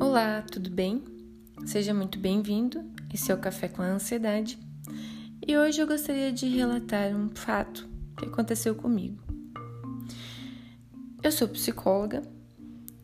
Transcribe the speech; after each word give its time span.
Olá, 0.00 0.42
tudo 0.42 0.70
bem? 0.70 1.02
Seja 1.66 1.92
muito 1.92 2.20
bem-vindo. 2.20 2.84
Esse 3.12 3.32
é 3.32 3.34
o 3.34 3.38
Café 3.38 3.66
com 3.66 3.82
a 3.82 3.86
Ansiedade. 3.86 4.56
E 5.44 5.58
hoje 5.58 5.80
eu 5.80 5.88
gostaria 5.88 6.30
de 6.30 6.46
relatar 6.46 7.10
um 7.16 7.28
fato 7.30 7.88
que 8.16 8.24
aconteceu 8.24 8.76
comigo. 8.76 9.20
Eu 11.20 11.32
sou 11.32 11.48
psicóloga 11.48 12.22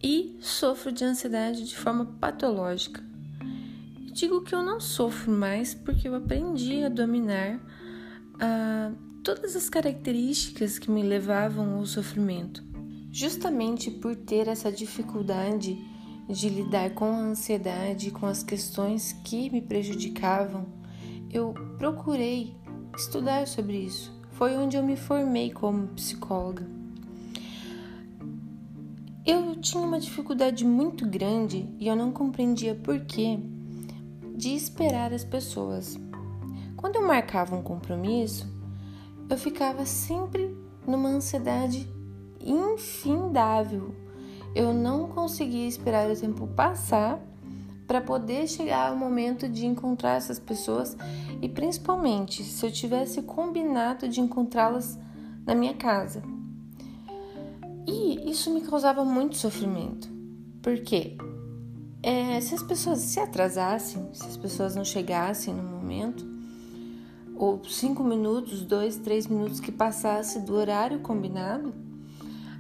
e 0.01 0.39
sofro 0.41 0.93
de 0.93 1.05
ansiedade 1.05 1.67
de 1.67 1.77
forma 1.77 2.07
patológica. 2.21 3.03
Digo 4.13 4.43
que 4.43 4.55
eu 4.55 4.63
não 4.63 4.79
sofro 4.79 5.33
mais 5.33 5.75
porque 5.75 6.07
eu 6.07 6.15
aprendi 6.15 6.85
a 6.85 6.89
dominar 6.89 7.61
ah, 8.41 8.93
todas 9.25 9.57
as 9.57 9.69
características 9.69 10.79
que 10.79 10.93
me 10.93 11.03
levavam 11.03 11.75
ao 11.75 11.87
sofrimento. 11.87 12.63
Justamente 13.11 13.91
por 13.91 14.15
ter 14.15 14.47
essa 14.47 14.71
dificuldade 14.71 15.77
de 16.29 16.49
lidar 16.49 16.91
com 16.91 17.05
a 17.05 17.19
ansiedade, 17.19 18.11
com 18.11 18.27
as 18.27 18.43
questões 18.43 19.13
que 19.25 19.51
me 19.51 19.61
prejudicavam, 19.61 20.67
eu 21.31 21.53
procurei 21.79 22.57
estudar 22.97 23.47
sobre 23.47 23.79
isso. 23.79 24.13
Foi 24.33 24.57
onde 24.57 24.77
eu 24.77 24.83
me 24.83 24.97
formei 24.97 25.51
como 25.51 25.89
psicóloga. 25.89 26.67
Eu 29.27 29.57
tinha 29.57 29.83
uma 29.83 29.99
dificuldade 29.99 30.65
muito 30.65 31.07
grande 31.09 31.69
e 31.79 31.89
eu 31.89 31.97
não 31.97 32.13
compreendia 32.13 32.75
porquê 32.75 33.39
de 34.37 34.55
esperar 34.55 35.13
as 35.13 35.25
pessoas. 35.25 35.99
Quando 36.77 36.97
eu 36.97 37.07
marcava 37.07 37.57
um 37.57 37.63
compromisso, 37.63 38.47
eu 39.31 39.39
ficava 39.39 39.87
sempre 39.87 40.55
numa 40.87 41.09
ansiedade 41.09 41.89
infindável 42.41 43.95
eu 44.55 44.73
não 44.73 45.09
conseguia 45.09 45.67
esperar 45.67 46.11
o 46.11 46.17
tempo 46.17 46.47
passar 46.47 47.21
para 47.87 48.01
poder 48.01 48.49
chegar 48.49 48.91
ao 48.91 48.97
momento 48.97 49.49
de 49.49 49.67
encontrar 49.67 50.17
essas 50.17 50.39
pessoas. 50.39 50.97
E 51.43 51.49
principalmente 51.49 52.43
se 52.43 52.65
eu 52.65 52.73
tivesse 52.73 53.23
combinado 53.23 54.09
de 54.09 54.21
encontrá-las 54.21 54.99
na 55.45 55.55
minha 55.55 55.75
casa. 55.75 56.23
E 57.87 58.31
isso 58.31 58.53
me 58.53 58.63
causava 58.63 59.05
muito 59.05 59.37
sofrimento, 59.37 60.09
porque 60.63 61.19
é, 62.03 62.41
se 62.41 62.55
as 62.55 62.63
pessoas 62.63 63.01
se 63.01 63.21
atrasassem, 63.21 64.09
se 64.15 64.27
as 64.27 64.37
pessoas 64.39 64.75
não 64.75 64.85
chegassem 64.85 65.53
no 65.53 65.63
momento, 65.63 66.27
ou 67.37 67.63
cinco 67.65 68.03
minutos, 68.03 68.63
dois, 68.63 68.97
três 68.97 69.27
minutos 69.27 69.61
que 69.61 69.71
passasse 69.71 70.41
do 70.41 70.55
horário 70.55 71.01
combinado, 71.01 71.75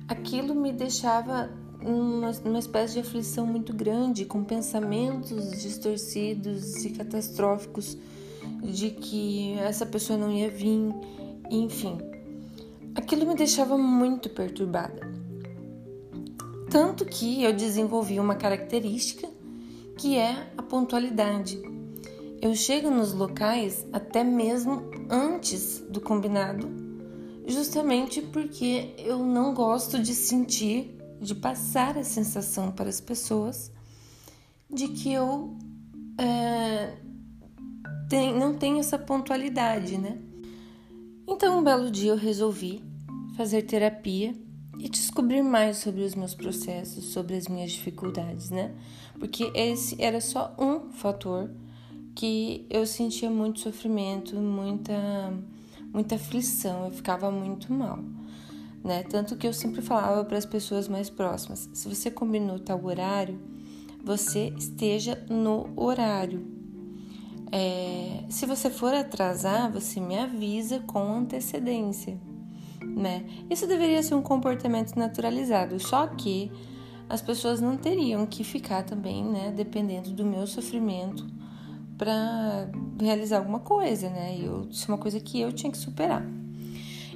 aquilo 0.07 0.55
me 0.55 0.73
deixava 0.73 1.51
numa, 1.85 2.33
numa 2.45 2.59
espécie 2.59 2.95
de 2.95 3.01
aflição 3.01 3.47
muito 3.47 3.73
grande, 3.73 4.25
com 4.25 4.43
pensamentos 4.43 5.51
distorcidos 5.63 6.85
e 6.85 6.91
catastróficos 6.91 7.97
de 8.63 8.91
que 8.91 9.53
essa 9.59 9.85
pessoa 9.85 10.19
não 10.19 10.33
ia 10.33 10.49
vir, 10.49 10.95
enfim. 11.51 11.99
Aquilo 12.95 13.27
me 13.27 13.35
deixava 13.35 13.77
muito 13.77 14.31
perturbada. 14.31 15.13
Tanto 16.71 17.05
que 17.05 17.45
eu 17.45 17.53
desenvolvi 17.53 18.19
uma 18.19 18.35
característica 18.35 19.29
que 19.97 20.17
é 20.17 20.53
a 20.57 20.63
pontualidade. 20.63 21.61
Eu 22.41 22.55
chego 22.55 22.91
nos 22.91 23.13
locais 23.13 23.87
até 23.93 24.25
mesmo 24.25 24.91
antes 25.09 25.81
do 25.89 26.01
combinado, 26.01 26.69
justamente 27.47 28.21
porque 28.21 28.95
eu 28.99 29.19
não 29.19 29.55
gosto 29.55 29.99
de 29.99 30.15
sentir 30.15 30.95
de 31.25 31.35
passar 31.35 31.97
a 31.97 32.05
sensação 32.05 32.71
para 32.71 32.89
as 32.89 33.01
pessoas 33.01 33.73
de 34.71 34.89
que 34.89 35.13
eu 35.13 35.57
é, 36.19 36.97
tem, 38.09 38.39
não 38.39 38.55
tenho 38.57 38.79
essa 38.79 38.99
pontualidade, 38.99 39.99
né? 39.99 40.19
Então, 41.27 41.59
um 41.59 41.65
belo 41.65 41.91
dia 41.91 42.13
eu 42.13 42.17
resolvi 42.17 42.85
fazer 43.37 43.63
terapia 43.63 44.35
e 44.79 44.89
descobrir 44.89 45.43
mais 45.43 45.79
sobre 45.79 46.03
os 46.03 46.15
meus 46.15 46.35
processos, 46.35 47.07
sobre 47.07 47.37
as 47.37 47.49
minhas 47.49 47.73
dificuldades, 47.73 48.51
né? 48.51 48.75
Porque 49.19 49.51
esse 49.55 50.01
era 50.01 50.21
só 50.21 50.55
um 50.59 50.93
fator 50.93 51.51
que 52.15 52.67
eu 52.69 52.87
sentia 52.87 53.31
muito 53.31 53.61
sofrimento, 53.61 54.37
muita, 54.37 54.95
muita 55.93 56.17
aflição, 56.17 56.85
eu 56.85 56.91
ficava 56.91 57.31
muito 57.31 57.73
mal 57.73 57.99
né? 58.85 59.03
Tanto 59.03 59.37
que 59.37 59.47
eu 59.47 59.53
sempre 59.53 59.81
falava 59.81 60.23
para 60.25 60.37
as 60.37 60.45
pessoas 60.45 60.87
mais 60.87 61.09
próximas: 61.09 61.71
se 61.73 61.89
você 61.89 62.11
combinou 62.11 62.59
tal 62.59 62.85
horário, 62.85 63.41
você 64.05 64.53
esteja 64.59 65.25
no 65.31 65.71
horário. 65.75 66.47
É, 67.51 68.25
se 68.29 68.47
você 68.47 68.69
for 68.69 68.93
atrasar, 68.93 69.73
você 69.73 70.01
me 70.01 70.19
avisa 70.19 70.81
com 70.81 71.15
antecedência, 71.15 72.21
né? 72.85 73.25
Isso 73.49 73.67
deveria 73.67 74.03
ser 74.03 74.15
um 74.15 74.23
comportamento 74.23 74.95
naturalizado, 74.97 75.81
só 75.81 76.07
que 76.07 76.53
as 77.09 77.23
pessoas 77.23 77.61
não 77.61 77.77
teriam 77.77 78.27
que 78.27 78.43
ficar 78.43 78.83
também, 78.83 79.25
né, 79.25 79.53
dependendo 79.55 80.11
do 80.11 80.25
meu 80.25 80.47
sofrimento 80.47 81.27
para 81.97 82.69
realizar 83.01 83.39
alguma 83.39 83.61
coisa, 83.61 84.11
né? 84.11 84.37
Eu, 84.39 84.69
isso 84.69 84.91
é 84.91 84.95
uma 84.95 85.01
coisa 85.01 85.21
que 85.21 85.41
eu 85.41 85.53
tinha 85.53 85.71
que 85.71 85.79
superar. 85.79 86.27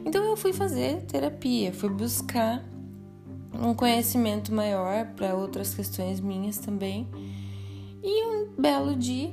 Então 0.09 0.25
eu 0.25 0.39
fui 0.39 0.55
fazer 0.55 1.03
terapia, 1.03 1.71
fui 1.71 1.91
buscar 1.91 2.65
um 3.53 3.75
conhecimento 3.75 4.51
maior 4.55 5.05
para 5.09 5.35
outras 5.35 5.75
questões 5.75 6.19
minhas 6.19 6.57
também. 6.57 7.07
E 8.03 8.25
um 8.25 8.49
belo 8.59 8.97
dia, 8.97 9.31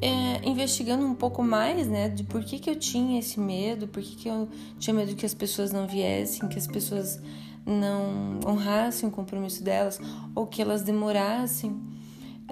é, 0.00 0.48
investigando 0.48 1.04
um 1.04 1.14
pouco 1.16 1.42
mais, 1.42 1.88
né, 1.88 2.08
de 2.08 2.22
por 2.22 2.44
que, 2.44 2.60
que 2.60 2.70
eu 2.70 2.76
tinha 2.76 3.18
esse 3.18 3.40
medo, 3.40 3.88
por 3.88 4.00
que, 4.00 4.14
que 4.14 4.28
eu 4.28 4.48
tinha 4.78 4.94
medo 4.94 5.16
que 5.16 5.26
as 5.26 5.34
pessoas 5.34 5.72
não 5.72 5.88
viessem, 5.88 6.48
que 6.48 6.56
as 6.56 6.68
pessoas 6.68 7.20
não 7.66 8.38
honrassem 8.46 9.08
o 9.08 9.12
compromisso 9.12 9.64
delas 9.64 10.00
ou 10.36 10.46
que 10.46 10.62
elas 10.62 10.82
demorassem, 10.82 11.76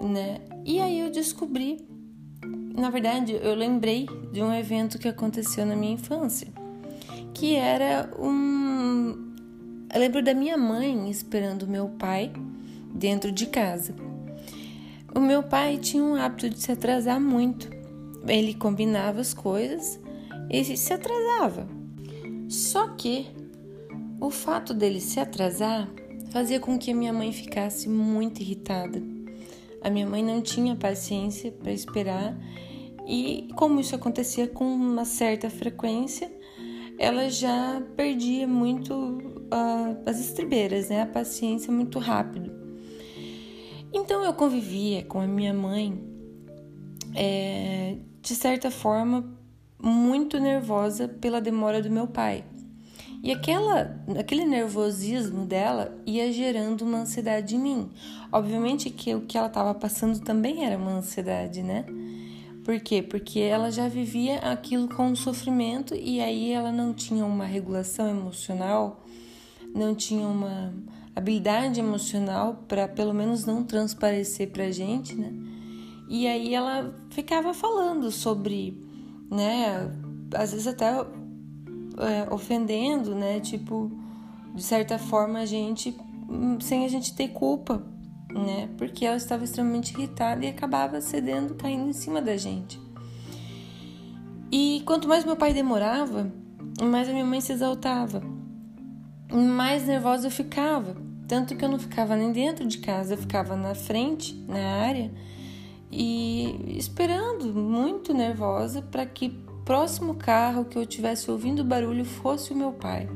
né? 0.03 0.41
E 0.65 0.81
aí 0.81 0.99
eu 0.99 1.09
descobri, 1.09 1.87
na 2.45 2.91
verdade, 2.91 3.39
eu 3.41 3.55
lembrei 3.55 4.09
de 4.33 4.43
um 4.43 4.53
evento 4.53 4.99
que 4.99 5.07
aconteceu 5.07 5.65
na 5.65 5.77
minha 5.77 5.93
infância 5.93 6.62
que 7.43 7.57
era 7.57 8.09
um. 8.17 9.35
Eu 9.93 9.99
lembro 9.99 10.23
da 10.23 10.33
minha 10.33 10.57
mãe 10.57 11.11
esperando 11.11 11.67
meu 11.67 11.89
pai 11.89 12.31
dentro 12.95 13.33
de 13.33 13.47
casa. 13.47 13.97
O 15.13 15.19
meu 15.19 15.43
pai 15.43 15.77
tinha 15.77 16.05
um 16.05 16.15
hábito 16.15 16.49
de 16.49 16.61
se 16.61 16.71
atrasar 16.71 17.21
muito. 17.21 17.69
Ele 18.29 18.55
combinava 18.55 19.21
as 19.21 19.35
coisas 19.35 19.99
e 20.49 20.65
se 20.77 20.93
atrasava. 20.93 21.67
Só 22.49 22.91
que 22.91 23.27
o 24.21 24.31
fato 24.31 24.73
dele 24.73 25.01
se 25.01 25.19
atrasar 25.19 25.89
fazia 26.31 26.61
com 26.61 26.79
que 26.79 26.93
a 26.93 26.95
minha 26.95 27.13
mãe 27.13 27.33
ficasse 27.33 27.89
muito 27.89 28.41
irritada. 28.41 29.03
A 29.83 29.91
minha 29.91 30.07
mãe 30.07 30.23
não 30.23 30.41
tinha 30.41 30.77
paciência 30.77 31.51
para 31.51 31.73
esperar 31.73 32.39
e, 33.05 33.49
como 33.57 33.81
isso 33.81 33.97
acontecia 33.97 34.47
com 34.47 34.65
uma 34.65 35.05
certa 35.05 35.51
frequência, 35.51 36.31
ela 37.03 37.29
já 37.29 37.83
perdia 37.97 38.47
muito 38.47 38.95
uh, 38.95 40.03
as 40.07 40.21
estribeiras, 40.21 40.89
né? 40.89 41.03
A 41.03 41.07
paciência 41.07 41.73
muito 41.73 41.99
rápido. 41.99 42.53
Então 43.93 44.25
eu 44.25 44.33
convivia 44.33 45.03
com 45.03 45.21
a 45.21 45.27
minha 45.27 45.53
mãe, 45.53 46.01
é, 47.13 47.97
de 48.21 48.35
certa 48.37 48.71
forma, 48.71 49.37
muito 49.83 50.39
nervosa 50.39 51.09
pela 51.09 51.41
demora 51.41 51.83
do 51.83 51.91
meu 51.91 52.07
pai. 52.07 52.45
E 53.21 53.33
aquela, 53.33 54.01
aquele 54.17 54.45
nervosismo 54.45 55.45
dela 55.45 56.01
ia 56.07 56.33
gerando 56.33 56.83
uma 56.83 56.99
ansiedade 56.99 57.57
em 57.57 57.59
mim. 57.59 57.91
Obviamente 58.31 58.91
que 58.91 59.13
o 59.13 59.23
que 59.23 59.37
ela 59.37 59.49
estava 59.49 59.75
passando 59.75 60.21
também 60.21 60.65
era 60.65 60.79
uma 60.79 60.93
ansiedade, 60.93 61.65
né? 61.65 61.85
Por 62.65 62.79
quê? 62.79 63.03
Porque 63.03 63.41
ela 63.41 63.71
já 63.73 63.89
vivia 63.89 64.39
aquilo 64.39 64.89
com 64.89 65.15
sofrimento 65.17 65.95
e 65.95 66.21
aí 66.21 66.53
ela 66.53 66.71
não 66.71 66.95
tinha 66.95 67.27
uma 67.27 67.45
regulação 67.45 68.09
emocional, 68.09 69.05
não 69.75 69.95
tinha 69.95 70.27
uma 70.27 70.73
habilidade 71.15 71.81
emocional 71.81 72.65
para 72.69 72.87
pelo 72.87 73.13
menos 73.13 73.45
não 73.45 73.65
transparecer 73.65 74.51
para 74.51 74.71
gente, 74.71 75.15
né? 75.15 75.33
E 76.09 76.27
aí 76.29 76.55
ela 76.55 76.95
ficava 77.11 77.53
falando 77.53 78.13
sobre, 78.13 78.81
né? 79.29 79.91
Às 80.33 80.53
vezes 80.53 80.69
até 80.69 80.91
é, 80.91 82.33
ofendendo, 82.33 83.13
né? 83.15 83.41
Tipo, 83.41 83.91
de 84.55 84.63
certa 84.63 84.99
forma 84.99 85.41
a 85.41 85.47
gente, 85.47 85.97
hum, 86.29 86.61
sem 86.61 86.85
a 86.85 86.89
gente 86.89 87.13
ter 87.15 87.29
culpa 87.29 87.92
né? 88.35 88.69
Porque 88.77 89.05
ela 89.05 89.17
estava 89.17 89.45
extremamente 89.45 89.93
irritada 89.95 90.45
e 90.45 90.49
acabava 90.49 91.01
cedendo, 91.01 91.55
caindo 91.55 91.89
em 91.89 91.93
cima 91.93 92.21
da 92.21 92.37
gente. 92.37 92.81
E 94.51 94.83
quanto 94.85 95.09
mais 95.09 95.25
meu 95.25 95.37
pai 95.37 95.53
demorava, 95.53 96.33
mais 96.83 97.09
a 97.09 97.13
minha 97.13 97.25
mãe 97.25 97.41
se 97.41 97.53
exaltava, 97.53 98.23
mais 99.33 99.87
nervosa 99.87 100.27
eu 100.27 100.31
ficava. 100.31 100.97
Tanto 101.27 101.57
que 101.57 101.65
eu 101.65 101.69
não 101.69 101.79
ficava 101.79 102.15
nem 102.17 102.33
dentro 102.33 102.67
de 102.67 102.79
casa, 102.79 103.15
eu 103.15 103.19
ficava 103.19 103.57
na 103.57 103.75
frente, 103.75 104.35
na 104.47 104.59
área, 104.59 105.11
e 105.91 106.77
esperando, 106.77 107.55
muito 107.55 108.13
nervosa, 108.13 108.83
para 108.83 109.07
que 109.07 109.31
próximo 109.65 110.15
carro 110.15 110.65
que 110.65 110.77
eu 110.77 110.85
tivesse 110.85 111.31
ouvindo 111.31 111.65
barulho 111.65 112.05
fosse 112.05 112.53
o 112.53 112.57
meu 112.57 112.73
pai. 112.73 113.09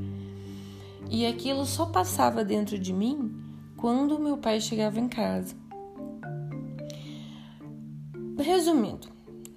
E 1.11 1.27
aquilo 1.27 1.67
só 1.67 1.87
passava 1.87 2.45
dentro 2.45 2.79
de 2.79 2.93
mim 2.93 3.36
quando 3.77 4.19
meu 4.19 4.37
pai 4.37 4.61
chegava 4.61 4.99
em 4.99 5.09
casa. 5.09 5.55
Resumindo, 8.39 9.09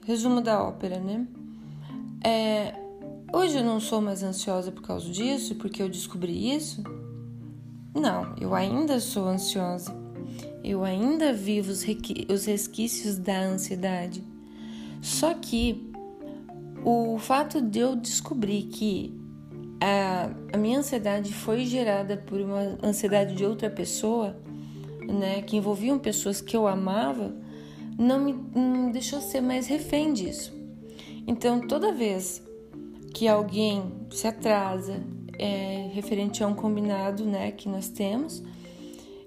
resumo 0.06 0.42
da 0.42 0.64
ópera, 0.64 1.00
né? 1.00 1.28
É, 2.24 2.74
hoje 3.34 3.58
eu 3.58 3.64
não 3.64 3.80
sou 3.80 4.02
mais 4.02 4.24
ansiosa 4.24 4.72
por 4.72 4.82
causa 4.82 5.10
disso, 5.10 5.56
porque 5.56 5.82
eu 5.82 5.90
descobri 5.90 6.54
isso. 6.54 6.84
Não, 7.94 8.36
eu 8.40 8.54
ainda 8.54 9.00
sou 9.00 9.28
ansiosa. 9.28 9.96
Eu 10.64 10.84
ainda 10.84 11.34
vivo 11.34 11.72
os, 11.72 11.84
os 12.32 12.46
resquícios 12.46 13.18
da 13.18 13.42
ansiedade. 13.42 14.24
Só 15.02 15.34
que 15.34 15.90
o 16.84 17.18
fato 17.18 17.62
de 17.62 17.80
eu 17.80 17.96
descobrir 17.96 18.64
que 18.64 19.19
a, 19.82 20.30
a 20.54 20.58
minha 20.58 20.80
ansiedade 20.80 21.34
foi 21.34 21.66
gerada 21.66 22.18
por 22.18 22.40
uma 22.42 22.78
ansiedade 22.84 23.36
de 23.36 23.46
outra 23.46 23.70
pessoa, 23.70 24.36
né, 25.02 25.42
que 25.42 25.58
envolviam 25.58 25.98
pessoas 25.98 26.42
que 26.42 26.56
eu 26.56 26.68
amava, 26.68 27.34
não 27.98 28.20
me, 28.20 28.34
não 28.54 28.86
me 28.86 28.92
deixou 28.92 29.22
ser 29.22 29.42
mais 29.42 29.68
refém 29.68 30.14
disso. 30.14 30.54
Então, 31.28 31.68
toda 31.68 31.92
vez 31.92 32.42
que 33.14 33.28
alguém 33.28 33.92
se 34.12 34.28
atrasa 34.28 35.02
é, 35.38 35.90
referente 35.94 36.44
a 36.44 36.48
um 36.48 36.54
combinado 36.54 37.26
né, 37.26 37.52
que 37.52 37.68
nós 37.68 37.90
temos, 37.90 38.44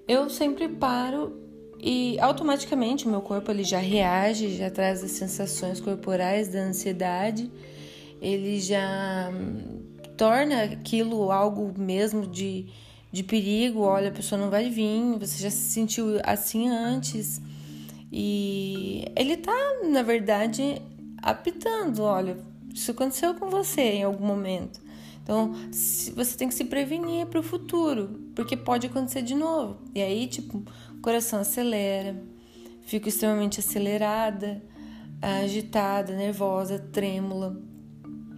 eu 0.06 0.28
sempre 0.28 0.68
paro 0.68 1.40
e 1.80 2.18
automaticamente 2.20 3.06
o 3.06 3.10
meu 3.10 3.20
corpo 3.20 3.50
ele 3.50 3.64
já 3.64 3.78
reage, 3.78 4.56
já 4.56 4.70
traz 4.70 5.02
as 5.02 5.12
sensações 5.12 5.80
corporais 5.80 6.48
da 6.48 6.60
ansiedade, 6.60 7.50
ele 8.20 8.60
já 8.60 9.32
torna 10.22 10.62
aquilo 10.62 11.32
algo 11.32 11.74
mesmo 11.76 12.28
de, 12.28 12.66
de 13.10 13.24
perigo. 13.24 13.80
Olha, 13.80 14.08
a 14.08 14.12
pessoa 14.12 14.40
não 14.40 14.50
vai 14.50 14.70
vir, 14.70 15.18
você 15.18 15.42
já 15.42 15.50
se 15.50 15.72
sentiu 15.72 16.20
assim 16.22 16.68
antes. 16.68 17.42
E 18.12 19.04
ele 19.16 19.36
tá, 19.36 19.52
na 19.90 20.00
verdade, 20.04 20.80
apitando: 21.20 22.04
olha, 22.04 22.38
isso 22.72 22.92
aconteceu 22.92 23.34
com 23.34 23.50
você 23.50 23.80
em 23.80 24.04
algum 24.04 24.24
momento. 24.24 24.80
Então, 25.24 25.54
você 25.72 26.36
tem 26.36 26.46
que 26.46 26.54
se 26.54 26.66
prevenir 26.66 27.26
para 27.26 27.40
o 27.40 27.42
futuro, 27.42 28.20
porque 28.32 28.56
pode 28.56 28.86
acontecer 28.86 29.22
de 29.22 29.34
novo. 29.34 29.78
E 29.92 30.00
aí, 30.00 30.28
tipo, 30.28 30.62
o 30.90 31.00
coração 31.00 31.40
acelera, 31.40 32.22
fico 32.82 33.08
extremamente 33.08 33.58
acelerada, 33.58 34.62
agitada, 35.20 36.14
nervosa, 36.14 36.78
trêmula, 36.78 37.60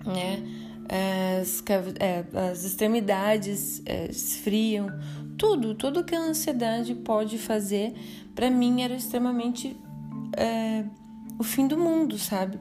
né? 0.06 0.53
As, 0.88 1.62
é, 1.98 2.24
as 2.50 2.64
extremidades 2.64 3.82
é, 3.86 4.10
esfriam, 4.10 4.88
tudo, 5.36 5.74
tudo 5.74 6.04
que 6.04 6.14
a 6.14 6.20
ansiedade 6.20 6.94
pode 6.94 7.38
fazer, 7.38 7.94
para 8.34 8.50
mim 8.50 8.82
era 8.82 8.94
extremamente 8.94 9.76
é, 10.36 10.84
o 11.38 11.44
fim 11.44 11.66
do 11.66 11.78
mundo, 11.78 12.18
sabe? 12.18 12.58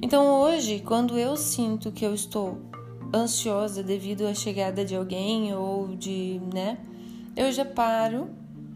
Então 0.00 0.26
hoje, 0.40 0.80
quando 0.80 1.18
eu 1.18 1.36
sinto 1.36 1.92
que 1.92 2.04
eu 2.04 2.14
estou 2.14 2.60
ansiosa 3.14 3.82
devido 3.82 4.26
à 4.26 4.34
chegada 4.34 4.84
de 4.84 4.96
alguém 4.96 5.54
ou 5.54 5.94
de, 5.94 6.40
né, 6.52 6.78
eu 7.36 7.52
já 7.52 7.64
paro 7.64 8.30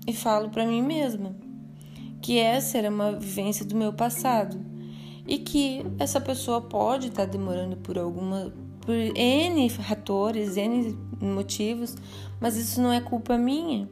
e 0.06 0.12
falo 0.12 0.50
para 0.50 0.66
mim 0.66 0.82
mesma 0.82 1.34
que 2.20 2.38
essa 2.38 2.78
era 2.78 2.90
uma 2.90 3.12
vivência 3.12 3.64
do 3.64 3.76
meu 3.76 3.92
passado 3.92 4.60
e 5.26 5.38
que 5.38 5.84
essa 5.98 6.20
pessoa 6.20 6.60
pode 6.60 7.08
estar 7.08 7.26
tá 7.26 7.30
demorando 7.30 7.76
por 7.76 7.98
alguma 7.98 8.52
por 8.80 8.94
N 8.94 9.68
fatores, 9.68 10.56
N 10.56 10.96
motivos, 11.20 11.96
mas 12.40 12.56
isso 12.56 12.80
não 12.80 12.92
é 12.92 13.00
culpa 13.00 13.36
minha. 13.36 13.90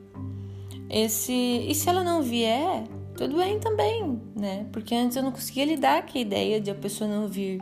Esse, 0.89 1.33
e 1.33 1.75
se 1.75 1.89
ela 1.89 2.05
não 2.05 2.23
vier, 2.23 2.85
tudo 3.17 3.37
bem 3.37 3.59
também, 3.59 4.21
né? 4.37 4.67
Porque 4.73 4.95
antes 4.95 5.17
eu 5.17 5.23
não 5.25 5.33
conseguia 5.33 5.65
lidar 5.65 6.07
com 6.07 6.17
a 6.17 6.21
ideia 6.21 6.61
de 6.61 6.71
a 6.71 6.75
pessoa 6.75 7.11
não 7.11 7.27
vir, 7.27 7.61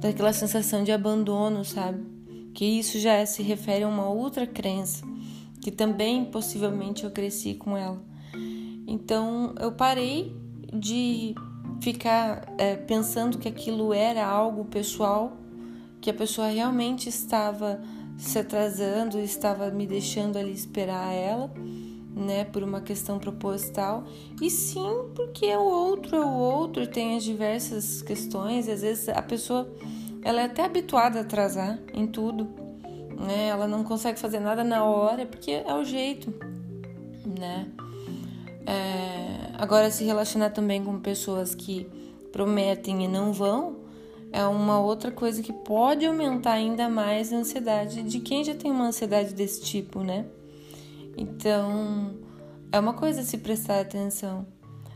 daquela 0.00 0.32
sensação 0.32 0.84
de 0.84 0.92
abandono, 0.92 1.64
sabe? 1.64 2.04
Que 2.54 2.64
isso 2.64 3.00
já 3.00 3.24
se 3.26 3.42
refere 3.42 3.82
a 3.82 3.88
uma 3.88 4.08
outra 4.08 4.46
crença, 4.46 5.04
que 5.60 5.72
também 5.72 6.24
possivelmente 6.24 7.02
eu 7.02 7.10
cresci 7.10 7.54
com 7.54 7.76
ela. 7.76 8.00
Então 8.86 9.54
eu 9.58 9.72
parei 9.72 10.36
de 10.72 11.34
ficar 11.82 12.54
é, 12.58 12.76
pensando 12.76 13.38
que 13.38 13.48
aquilo 13.48 13.92
era 13.92 14.24
algo 14.24 14.64
pessoal, 14.64 15.36
que 16.00 16.08
a 16.08 16.14
pessoa 16.14 16.46
realmente 16.46 17.08
estava 17.08 17.82
se 18.16 18.38
atrasando, 18.38 19.18
estava 19.18 19.68
me 19.68 19.84
deixando 19.84 20.38
ali 20.38 20.52
esperar 20.52 21.12
ela, 21.12 21.52
né, 22.14 22.44
por 22.44 22.62
uma 22.62 22.80
questão 22.80 23.18
proposital, 23.18 24.04
e 24.40 24.48
sim 24.48 25.10
porque 25.12 25.46
o 25.56 25.64
outro 25.64 26.16
é 26.16 26.20
o 26.20 26.32
outro, 26.32 26.86
tem 26.86 27.16
as 27.16 27.24
diversas 27.24 28.00
questões, 28.00 28.68
às 28.68 28.82
vezes 28.82 29.08
a 29.08 29.22
pessoa 29.22 29.68
ela 30.22 30.42
é 30.42 30.44
até 30.44 30.64
habituada 30.64 31.18
a 31.18 31.22
atrasar 31.22 31.80
em 31.92 32.06
tudo, 32.06 32.48
né? 33.18 33.48
Ela 33.48 33.66
não 33.66 33.82
consegue 33.82 34.20
fazer 34.20 34.38
nada 34.38 34.62
na 34.62 34.84
hora 34.84 35.26
porque 35.26 35.50
é 35.50 35.74
o 35.74 35.84
jeito, 35.84 36.32
né? 37.40 37.66
É, 38.66 39.41
agora, 39.58 39.90
se 39.90 40.04
relacionar 40.04 40.50
também 40.50 40.82
com 40.84 40.98
pessoas 40.98 41.54
que 41.54 41.86
prometem 42.32 43.04
e 43.04 43.08
não 43.08 43.32
vão 43.32 43.82
é 44.32 44.44
uma 44.46 44.80
outra 44.80 45.10
coisa 45.10 45.42
que 45.42 45.52
pode 45.52 46.06
aumentar 46.06 46.52
ainda 46.52 46.88
mais 46.88 47.32
a 47.32 47.36
ansiedade 47.36 48.02
de 48.02 48.18
quem 48.18 48.42
já 48.42 48.54
tem 48.54 48.70
uma 48.70 48.86
ansiedade 48.86 49.34
desse 49.34 49.60
tipo, 49.62 50.02
né? 50.02 50.24
Então, 51.16 52.16
é 52.72 52.80
uma 52.80 52.94
coisa 52.94 53.22
se 53.22 53.36
prestar 53.36 53.80
atenção. 53.80 54.46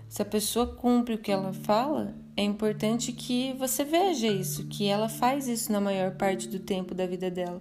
Se 0.09 0.23
a 0.23 0.25
pessoa 0.25 0.67
cumpre 0.67 1.15
o 1.15 1.19
que 1.19 1.31
ela 1.31 1.53
fala, 1.53 2.15
é 2.35 2.43
importante 2.43 3.13
que 3.13 3.53
você 3.59 3.85
veja 3.85 4.27
isso, 4.27 4.67
que 4.69 4.87
ela 4.87 5.09
faz 5.09 5.47
isso 5.47 5.71
na 5.71 5.81
maior 5.81 6.13
parte 6.13 6.49
do 6.49 6.59
tempo 6.59 6.95
da 6.95 7.07
vida 7.07 7.31
dela. 7.31 7.61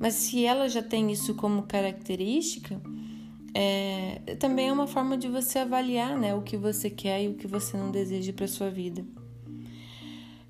Mas 0.00 0.14
se 0.14 0.46
ela 0.46 0.68
já 0.68 0.82
tem 0.82 1.12
isso 1.12 1.34
como 1.34 1.64
característica, 1.64 2.80
é, 3.56 4.34
também 4.40 4.68
é 4.68 4.72
uma 4.72 4.88
forma 4.88 5.16
de 5.16 5.28
você 5.28 5.60
avaliar 5.60 6.18
né, 6.18 6.34
o 6.34 6.42
que 6.42 6.56
você 6.56 6.90
quer 6.90 7.22
e 7.22 7.28
o 7.28 7.34
que 7.34 7.46
você 7.46 7.76
não 7.76 7.92
deseja 7.92 8.32
para 8.32 8.48
sua 8.48 8.68
vida. 8.68 9.04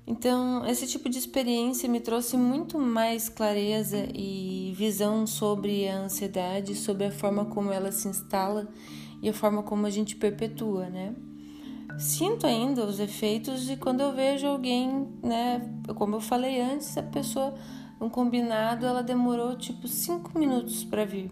Então, 0.07 0.65
esse 0.65 0.87
tipo 0.87 1.07
de 1.07 1.19
experiência 1.19 1.87
me 1.87 1.99
trouxe 1.99 2.35
muito 2.35 2.79
mais 2.79 3.29
clareza 3.29 4.07
e 4.13 4.73
visão 4.75 5.25
sobre 5.25 5.87
a 5.87 5.99
ansiedade, 5.99 6.75
sobre 6.75 7.05
a 7.05 7.11
forma 7.11 7.45
como 7.45 7.71
ela 7.71 7.91
se 7.91 8.07
instala 8.07 8.67
e 9.21 9.29
a 9.29 9.33
forma 9.33 9.61
como 9.61 9.85
a 9.85 9.89
gente 9.89 10.15
perpetua, 10.15 10.89
né? 10.89 11.15
Sinto 11.97 12.45
ainda 12.45 12.85
os 12.85 12.99
efeitos 12.99 13.65
de 13.65 13.77
quando 13.77 14.01
eu 14.01 14.13
vejo 14.13 14.47
alguém, 14.47 15.07
né? 15.23 15.61
Como 15.95 16.15
eu 16.15 16.21
falei 16.21 16.59
antes, 16.59 16.97
a 16.97 17.03
pessoa, 17.03 17.55
um 17.99 18.09
combinado, 18.09 18.85
ela 18.85 19.01
demorou 19.01 19.55
tipo 19.57 19.87
cinco 19.87 20.37
minutos 20.37 20.83
para 20.83 21.05
vir 21.05 21.31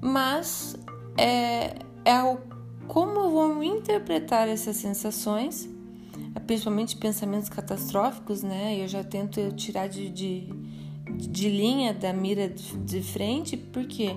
mas 0.00 0.76
é, 1.16 1.74
é 2.04 2.22
o, 2.22 2.38
como 2.86 3.18
eu 3.18 3.30
vou 3.30 3.62
interpretar 3.62 4.48
essas 4.48 4.76
sensações, 4.76 5.68
principalmente 6.46 6.96
pensamentos 6.96 7.48
catastróficos, 7.48 8.42
né? 8.42 8.82
Eu 8.82 8.88
já 8.88 9.02
tento 9.02 9.52
tirar 9.52 9.88
de, 9.88 10.08
de, 10.08 10.48
de 11.16 11.48
linha 11.48 11.92
da 11.92 12.12
mira 12.12 12.48
de 12.48 13.02
frente, 13.02 13.56
por 13.56 13.86
quê? 13.86 14.16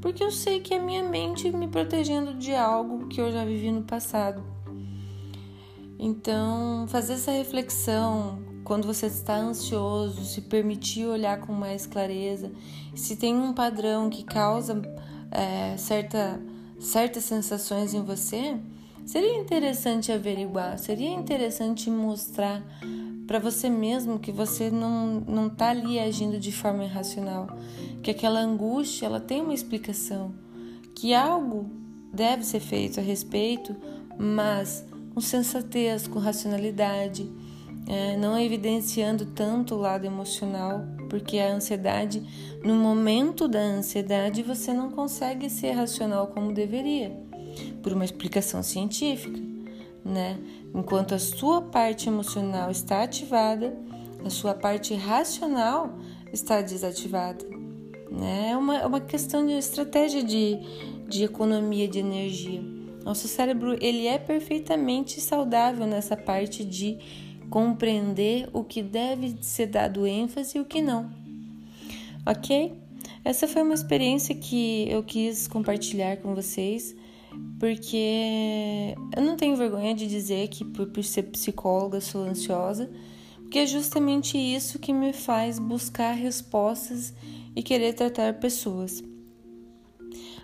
Porque 0.00 0.22
eu 0.22 0.30
sei 0.30 0.60
que 0.60 0.74
é 0.74 0.78
minha 0.78 1.02
mente 1.02 1.50
me 1.50 1.68
protegendo 1.68 2.34
de 2.34 2.54
algo 2.54 3.06
que 3.08 3.20
eu 3.20 3.30
já 3.30 3.44
vivi 3.44 3.70
no 3.70 3.82
passado. 3.82 4.42
Então, 5.98 6.86
fazer 6.88 7.14
essa 7.14 7.30
reflexão 7.30 8.38
quando 8.64 8.86
você 8.86 9.06
está 9.06 9.36
ansioso, 9.36 10.24
se 10.24 10.42
permitir 10.42 11.04
olhar 11.04 11.40
com 11.40 11.52
mais 11.52 11.86
clareza, 11.86 12.50
se 12.94 13.16
tem 13.16 13.34
um 13.34 13.52
padrão 13.52 14.08
que 14.08 14.24
causa 14.24 14.80
é, 15.30 15.76
certa, 15.76 16.40
certas 16.78 17.24
sensações 17.24 17.94
em 17.94 18.02
você, 18.02 18.56
seria 19.04 19.38
interessante 19.38 20.12
averiguar, 20.12 20.78
seria 20.78 21.10
interessante 21.10 21.90
mostrar 21.90 22.62
para 23.26 23.38
você 23.38 23.70
mesmo 23.70 24.18
que 24.18 24.32
você 24.32 24.70
não 24.70 25.20
não 25.20 25.46
está 25.46 25.70
ali 25.70 26.00
agindo 26.00 26.38
de 26.38 26.50
forma 26.50 26.84
irracional, 26.84 27.46
que 28.02 28.10
aquela 28.10 28.40
angústia 28.40 29.06
ela 29.06 29.20
tem 29.20 29.40
uma 29.40 29.54
explicação, 29.54 30.34
que 30.94 31.14
algo 31.14 31.70
deve 32.12 32.44
ser 32.44 32.58
feito 32.58 32.98
a 32.98 33.02
respeito, 33.02 33.76
mas 34.18 34.84
com 35.14 35.20
sensatez, 35.20 36.06
com 36.06 36.18
racionalidade, 36.18 37.30
é, 37.86 38.16
não 38.16 38.38
evidenciando 38.38 39.26
tanto 39.26 39.74
o 39.74 39.78
lado 39.78 40.04
emocional 40.06 40.86
porque 41.08 41.38
a 41.38 41.52
ansiedade, 41.52 42.22
no 42.64 42.74
momento 42.74 43.48
da 43.48 43.58
ansiedade, 43.58 44.42
você 44.42 44.72
não 44.72 44.90
consegue 44.90 45.50
ser 45.50 45.72
racional 45.72 46.28
como 46.28 46.54
deveria, 46.54 47.12
por 47.82 47.92
uma 47.92 48.04
explicação 48.04 48.62
científica, 48.62 49.38
né? 50.04 50.38
Enquanto 50.72 51.14
a 51.14 51.18
sua 51.18 51.60
parte 51.60 52.08
emocional 52.08 52.70
está 52.70 53.02
ativada, 53.02 53.76
a 54.24 54.30
sua 54.30 54.54
parte 54.54 54.94
racional 54.94 55.98
está 56.32 56.62
desativada. 56.62 57.44
Né? 58.10 58.50
É 58.50 58.56
uma, 58.56 58.78
é 58.78 58.86
uma 58.86 59.00
questão 59.00 59.46
de 59.46 59.52
estratégia 59.52 60.22
de, 60.22 60.58
de 61.08 61.24
economia 61.24 61.88
de 61.88 61.98
energia. 61.98 62.62
Nosso 63.04 63.26
cérebro 63.26 63.76
ele 63.80 64.06
é 64.06 64.18
perfeitamente 64.18 65.20
saudável 65.20 65.86
nessa 65.86 66.16
parte 66.16 66.64
de 66.64 66.98
compreender 67.50 68.48
o 68.52 68.62
que 68.62 68.82
deve 68.82 69.36
ser 69.42 69.66
dado 69.66 70.06
ênfase 70.06 70.56
e 70.56 70.60
o 70.60 70.64
que 70.64 70.80
não. 70.80 71.10
Ok? 72.24 72.72
Essa 73.24 73.46
foi 73.46 73.62
uma 73.62 73.74
experiência 73.74 74.34
que 74.34 74.88
eu 74.88 75.02
quis 75.02 75.46
compartilhar 75.46 76.16
com 76.18 76.34
vocês, 76.34 76.94
porque 77.58 78.94
eu 79.14 79.22
não 79.22 79.36
tenho 79.36 79.56
vergonha 79.56 79.94
de 79.94 80.06
dizer 80.06 80.48
que 80.48 80.64
por, 80.64 80.86
por 80.86 81.04
ser 81.04 81.24
psicóloga 81.24 82.00
sou 82.00 82.22
ansiosa, 82.22 82.90
porque 83.42 83.58
é 83.58 83.66
justamente 83.66 84.38
isso 84.38 84.78
que 84.78 84.92
me 84.92 85.12
faz 85.12 85.58
buscar 85.58 86.12
respostas 86.12 87.12
e 87.54 87.62
querer 87.62 87.94
tratar 87.94 88.34
pessoas. 88.34 89.02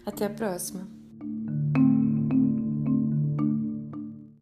Até 0.05 0.27
a 0.27 0.31
próxima! 0.31 0.96